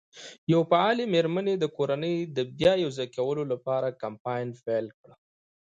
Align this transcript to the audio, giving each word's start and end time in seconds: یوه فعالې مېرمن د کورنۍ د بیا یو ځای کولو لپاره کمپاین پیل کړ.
یوه 0.51 0.65
فعالې 0.71 1.05
مېرمن 1.13 1.47
د 1.59 1.65
کورنۍ 1.77 2.15
د 2.35 2.37
بیا 2.57 2.73
یو 2.83 2.89
ځای 2.97 3.07
کولو 3.15 3.43
لپاره 3.51 3.97
کمپاین 4.03 4.47
پیل 4.65 4.87
کړ. 4.97 5.09